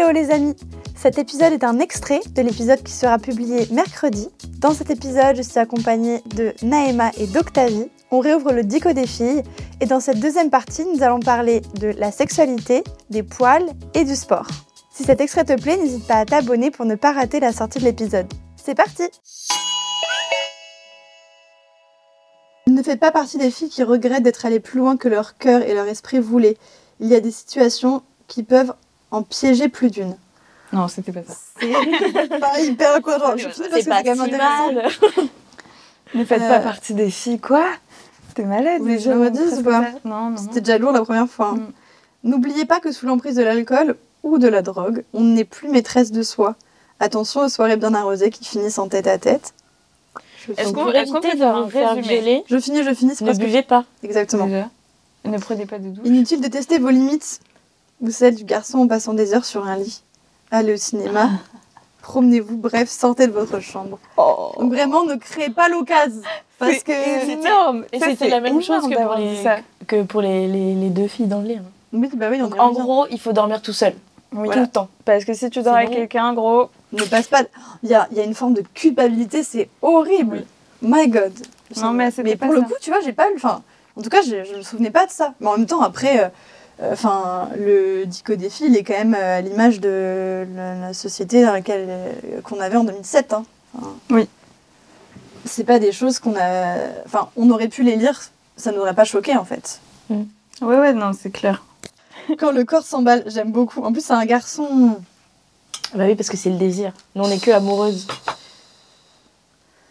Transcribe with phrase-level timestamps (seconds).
[0.00, 0.56] Hello les amis
[0.96, 4.30] Cet épisode est un extrait de l'épisode qui sera publié mercredi.
[4.58, 7.90] Dans cet épisode, je suis accompagnée de Naema et d'Octavie.
[8.10, 9.42] On réouvre le dico des filles
[9.78, 14.16] et dans cette deuxième partie, nous allons parler de la sexualité, des poils et du
[14.16, 14.46] sport.
[14.90, 17.78] Si cet extrait te plaît, n'hésite pas à t'abonner pour ne pas rater la sortie
[17.78, 18.26] de l'épisode.
[18.56, 19.02] C'est parti
[22.66, 25.60] Ne faites pas partie des filles qui regrettent d'être allées plus loin que leur cœur
[25.60, 26.56] et leur esprit voulaient.
[27.00, 28.72] Il y a des situations qui peuvent
[29.10, 30.16] en piéger plus d'une.
[30.72, 31.34] Non, c'était pas ça.
[31.60, 33.36] C'est pas hyper incohérent.
[33.36, 34.72] Je finis parce que c'est quand même intéressant.
[36.14, 37.64] ne faites Euh, pas partie des filles, quoi
[38.34, 39.90] T'es malade je déjà, ou pas ça.
[40.04, 40.36] Non, non.
[40.36, 41.48] C'était déjà lourd la première fois.
[41.48, 41.54] hein.
[41.56, 41.72] Mm.
[42.30, 46.12] N'oubliez pas que sous l'emprise de l'alcool ou de la drogue, on n'est plus maîtresse
[46.12, 46.54] de soi.
[47.00, 49.54] Attention aux soirées bien arrosées qui finissent en tête à tête.
[50.46, 50.92] Je, Est-ce qu'on- peut
[51.32, 53.84] de faire un vous faire résumé je finis, je finis, ne buvez pas.
[54.02, 54.46] Exactement.
[54.46, 54.68] Déjà.
[55.24, 56.06] Ne prenez pas de douche.
[56.06, 57.40] Inutile de tester vos limites
[58.00, 60.02] ou celles du garçon en passant des heures sur un lit.
[60.50, 61.30] Allez au cinéma,
[62.02, 63.98] promenez-vous, bref, sortez de votre chambre.
[64.16, 66.22] Donc vraiment, ne créez pas l'occasion.
[66.58, 67.30] Parce C'est que...
[67.30, 69.56] énorme Et c'était c'est la même chose que pour, les, dit ça.
[69.86, 71.56] que pour les, les, les deux filles dans le lit.
[71.56, 71.62] hein.
[71.92, 73.94] Oui, bah oui, Donc, en gros, il faut dormir tout seul.
[74.32, 74.48] Oui.
[74.50, 74.88] Tout le temps.
[75.04, 77.42] Parce que si tu dors C'est avec quelqu'un, gros, ne passe pas.
[77.82, 80.44] Il y a, il y a une forme de culpabilité, c'est horrible.
[80.82, 81.32] My God.
[81.76, 82.66] Non, mais c'était pour pas le ça.
[82.66, 83.26] coup, tu vois, j'ai pas.
[83.34, 83.62] Enfin,
[83.96, 85.34] en tout cas, je, je me souvenais pas de ça.
[85.40, 86.28] Mais en même temps, après, euh,
[86.82, 90.92] enfin, le dico des filles, il est quand même euh, à l'image de la, la
[90.92, 93.32] société dans laquelle euh, qu'on avait en 2007.
[93.32, 93.44] hein.
[93.76, 94.28] Enfin, Oui.
[95.44, 96.76] C'est pas des choses qu'on a.
[97.06, 98.20] Enfin, on aurait pu les lire,
[98.56, 99.80] ça n'aurait pas choqué en fait.
[100.10, 100.18] ouais,
[100.60, 101.64] ouais, non, c'est clair.
[102.38, 103.82] Quand le corps s'emballe, j'aime beaucoup.
[103.82, 104.98] En plus, c'est un garçon.
[105.94, 106.92] Bah oui, parce que c'est le désir.
[107.14, 108.06] Nous, on est que amoureuses.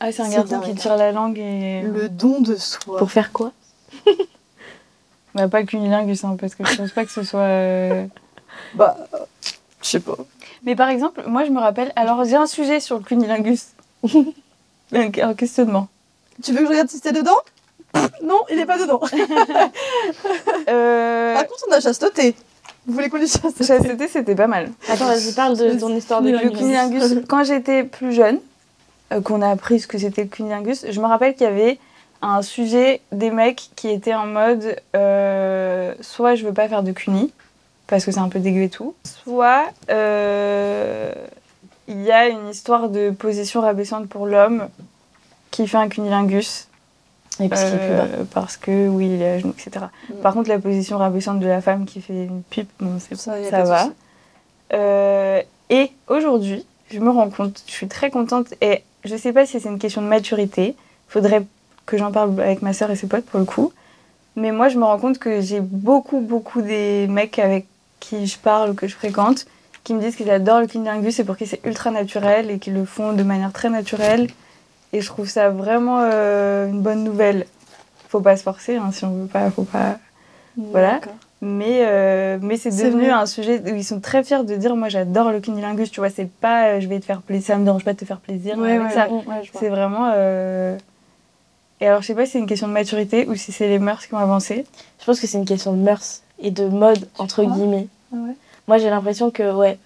[0.00, 1.82] Ah, c'est un garçon qui tire la langue et.
[1.82, 2.98] Le don de soi.
[2.98, 3.52] Pour faire quoi?
[5.34, 7.40] Bah, pas cunilingus, hein, parce que je pense pas que ce soit.
[7.40, 8.04] euh,
[8.74, 8.96] Bah,
[9.82, 10.16] je sais pas.
[10.64, 11.92] Mais par exemple, moi, je me rappelle.
[11.96, 13.68] Alors, j'ai un sujet sur le cunilingus.
[14.92, 15.88] un, un questionnement.
[16.42, 17.38] Tu veux que je regarde si c'était dedans?
[18.22, 19.00] Non, il est pas dedans.
[20.68, 21.34] Euh.
[21.34, 22.34] Par contre, on a chasteté.
[22.86, 24.70] Vous voulez qu'on les chaste Chasteté, c'était pas mal.
[24.88, 26.58] Attends, vas-y, parle de ton histoire de Le cunilingus.
[27.00, 28.40] cunilingus, quand j'étais plus jeune,
[29.12, 31.78] euh, qu'on a appris ce que c'était le cunilingus, je me rappelle qu'il y avait
[32.22, 36.92] un sujet des mecs qui étaient en mode euh, soit je veux pas faire de
[36.92, 37.32] cuni,
[37.88, 41.12] parce que c'est un peu dégueu et tout, soit euh,
[41.88, 44.68] il y a une histoire de position rabaissante pour l'homme
[45.50, 46.68] qui fait un cunilingus.
[47.40, 49.86] Et parce euh, parce que oui, il est à genoux, etc.
[50.10, 50.14] Mm.
[50.16, 53.88] Par contre, la position rabaissante de la femme qui fait une pipe, bon, Ça, va.
[54.74, 59.46] Euh, et aujourd'hui, je me rends compte, je suis très contente et je sais pas
[59.46, 60.76] si c'est une question de maturité.
[61.08, 61.42] Faudrait
[61.86, 63.72] que j'en parle avec ma sœur et ses potes pour le coup.
[64.36, 67.66] Mais moi, je me rends compte que j'ai beaucoup, beaucoup des mecs avec
[68.00, 69.46] qui je parle ou que je fréquente
[69.84, 72.74] qui me disent qu'ils adorent le cunnilingus et pour qui c'est ultra naturel et qu'ils
[72.74, 74.28] le font de manière très naturelle.
[74.92, 77.46] Et je trouve ça vraiment euh, une bonne nouvelle.
[78.08, 79.98] Faut pas se forcer, hein, si on veut pas, faut pas.
[80.56, 81.00] Voilà.
[81.40, 84.88] Mais, euh, mais c'est devenu un sujet où ils sont très fiers de dire moi
[84.88, 87.64] j'adore le cunilingus, tu vois, c'est pas euh, je vais te faire plaisir, ça me
[87.64, 88.56] dérange pas de te faire plaisir.
[88.58, 89.42] Ouais, ouais, ouais.
[89.54, 90.12] C'est vraiment.
[91.82, 93.80] Et alors je sais pas si c'est une question de maturité ou si c'est les
[93.80, 94.64] mœurs qui ont avancé.
[95.00, 97.88] Je pense que c'est une question de mœurs et de mode, entre guillemets.
[98.12, 98.36] Ah ouais?
[98.68, 99.78] Moi, j'ai l'impression que, ouais,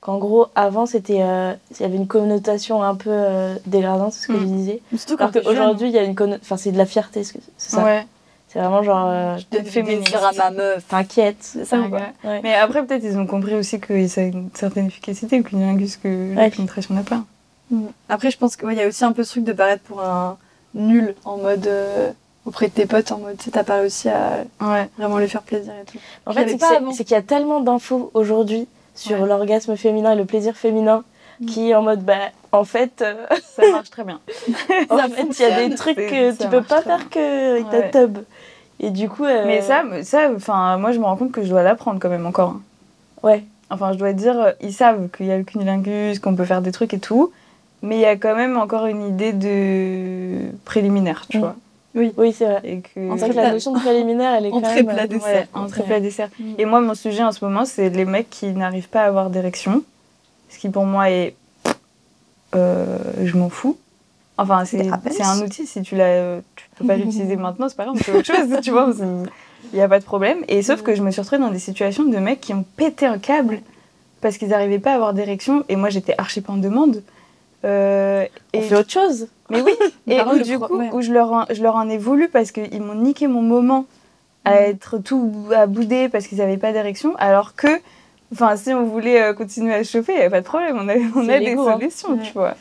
[0.00, 4.22] qu'en gros, avant, c'était, euh, il y avait une connotation un peu euh, dégradante, c'est
[4.22, 4.40] ce que Mm.
[4.40, 4.80] je disais.
[4.96, 7.38] Surtout quand Alors qu'aujourd'hui, il y a une conno- Enfin, c'est de la fierté, c'est
[7.58, 7.84] ça.
[7.84, 8.06] Ouais.
[8.48, 10.04] C'est vraiment genre, euh, Je féministe.
[10.12, 10.86] désir à ma meuf.
[10.88, 11.36] t'inquiète.
[11.40, 12.00] C'est ça ou Ouais.
[12.24, 12.40] Ouais.
[12.42, 15.98] Mais après peut-être ils ont compris aussi que ça a une certaine efficacité le cunilingus
[15.98, 16.50] que la Ouais.
[16.50, 17.22] pénétration n'a pas.
[18.08, 20.38] Après, je pense qu'il y a aussi un peu ce truc de paraître pour un
[20.76, 21.66] nul en mode.
[21.66, 22.10] euh,
[22.46, 24.88] auprès de tes potes, en mode, t'as pas réussi à Ouais.
[24.96, 25.98] vraiment lui faire plaisir et tout.
[26.26, 26.46] En fait,
[26.92, 29.26] c'est qu'il y a tellement d'infos aujourd'hui sur Ouais.
[29.26, 31.02] l'orgasme féminin et le plaisir féminin
[31.40, 31.46] Mm.
[31.46, 32.14] qui en mode, bah,
[32.52, 34.20] en fait, euh, Ça marche très bien.
[34.90, 37.72] en Ça fait, il y a des trucs que tu peux pas faire que avec
[37.72, 37.90] Ouais.
[37.90, 38.18] ta tub.
[38.78, 41.48] Et du coup, euh, Mais ça, ça, enfin moi je me rends compte que je
[41.48, 42.56] dois l'apprendre quand même encore.
[43.24, 43.42] ouais.
[43.70, 46.70] Enfin, je dois dire, ils savent qu'il y a le cunilingus, qu'on peut faire des
[46.70, 47.32] trucs et tout,
[47.82, 51.40] mais il y a quand même encore une idée de préliminaire, tu Mm.
[51.40, 51.56] vois.
[51.94, 52.60] Oui, c'est vrai.
[52.64, 53.10] Et que...
[53.10, 54.94] Entrée que la notion de préliminaire, elle est quand entrée même...
[54.94, 55.34] plat euh, dessert.
[55.34, 56.28] Ouais, entrée plat dessert.
[56.38, 56.52] Mm.
[56.58, 59.30] Et moi, mon sujet en ce moment, c'est les mecs qui n'arrivent pas à avoir
[59.30, 59.82] d'érection,
[60.50, 61.34] ce qui pour moi est,
[62.54, 63.78] euh, je m'en fous.
[64.38, 65.12] Enfin, c'est rappels.
[65.14, 65.66] c'est un outil.
[65.66, 68.70] Si tu l'as, tu peux pas l'utiliser maintenant, c'est pas grave, c'est autre chose, tu
[68.70, 68.90] vois.
[69.72, 70.38] Il n'y a pas de problème.
[70.48, 73.06] Et sauf que je me suis retrouvée dans des situations de mecs qui ont pété
[73.06, 73.60] un câble
[74.20, 75.64] parce qu'ils n'arrivaient pas à avoir d'érection.
[75.70, 77.02] Et moi, j'étais archi pas en demande.
[77.66, 79.28] Euh, On et fait autre chose.
[79.50, 79.72] mais oui,
[80.06, 80.90] et où du coup, ouais.
[80.92, 83.86] où je leur, en, je leur en ai voulu parce qu'ils m'ont niqué mon moment
[84.44, 84.64] à Mm.
[84.70, 87.68] être tout à bouder parce qu'ils n'avaient pas d'érection, alors que
[88.32, 90.76] Enfin, si on voulait euh, continuer à se chauffer, il n'y a pas de problème,
[90.80, 91.64] on a, on C'est a des hein.
[91.78, 92.56] solutions, tu vois.